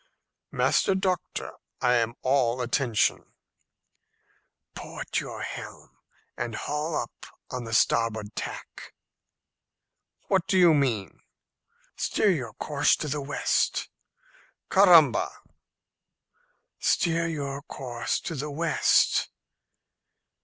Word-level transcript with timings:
"Master 0.49 0.95
Doctor, 0.95 1.51
I 1.79 1.93
am 1.93 2.15
all 2.23 2.59
attention." 2.63 3.33
"Port 4.73 5.19
your 5.19 5.43
helm, 5.43 5.95
and 6.35 6.55
haul 6.55 6.95
up 6.95 7.27
on 7.51 7.65
the 7.65 7.73
starboard 7.75 8.35
tack." 8.35 8.95
"What 10.23 10.47
do 10.47 10.57
you 10.57 10.73
mean?" 10.73 11.19
"Steer 11.95 12.31
your 12.31 12.53
course 12.53 12.95
to 12.95 13.07
the 13.07 13.21
west." 13.21 13.89
"Caramba!" 14.71 15.29
"Steer 16.79 17.27
your 17.27 17.61
course 17.61 18.19
to 18.21 18.33
the 18.33 18.49
west." 18.49 19.29